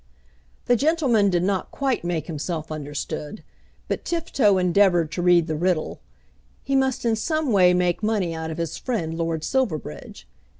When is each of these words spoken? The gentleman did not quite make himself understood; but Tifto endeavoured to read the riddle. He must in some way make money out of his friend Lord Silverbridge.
The 0.65 0.75
gentleman 0.75 1.29
did 1.29 1.43
not 1.43 1.69
quite 1.69 2.03
make 2.03 2.25
himself 2.25 2.71
understood; 2.71 3.43
but 3.87 4.03
Tifto 4.03 4.57
endeavoured 4.57 5.11
to 5.11 5.21
read 5.21 5.45
the 5.45 5.55
riddle. 5.55 5.99
He 6.63 6.75
must 6.75 7.05
in 7.05 7.15
some 7.15 7.51
way 7.51 7.71
make 7.75 8.01
money 8.01 8.33
out 8.33 8.49
of 8.49 8.57
his 8.57 8.79
friend 8.79 9.13
Lord 9.15 9.43
Silverbridge. 9.43 10.27